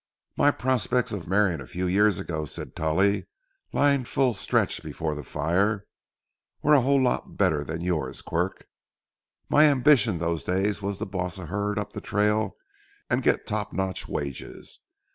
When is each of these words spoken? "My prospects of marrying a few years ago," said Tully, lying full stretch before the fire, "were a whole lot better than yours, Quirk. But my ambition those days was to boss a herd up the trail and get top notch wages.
"My 0.35 0.49
prospects 0.49 1.11
of 1.11 1.27
marrying 1.27 1.61
a 1.61 1.67
few 1.67 1.85
years 1.85 2.17
ago," 2.17 2.45
said 2.45 2.75
Tully, 2.75 3.27
lying 3.71 4.03
full 4.03 4.33
stretch 4.33 4.81
before 4.81 5.13
the 5.13 5.21
fire, 5.23 5.85
"were 6.63 6.73
a 6.73 6.81
whole 6.81 6.99
lot 6.99 7.37
better 7.37 7.63
than 7.63 7.81
yours, 7.81 8.23
Quirk. 8.23 8.57
But 8.57 8.67
my 9.57 9.65
ambition 9.65 10.17
those 10.17 10.43
days 10.43 10.81
was 10.81 10.97
to 10.97 11.05
boss 11.05 11.37
a 11.37 11.45
herd 11.45 11.77
up 11.77 11.93
the 11.93 12.01
trail 12.01 12.55
and 13.11 13.21
get 13.21 13.45
top 13.45 13.73
notch 13.73 14.07
wages. 14.07 14.79